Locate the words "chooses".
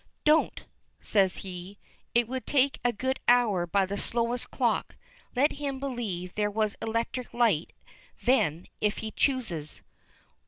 9.11-9.83